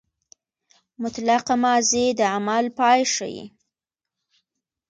[1.01, 3.45] مطلقه ماضي د عمل پای ښيي.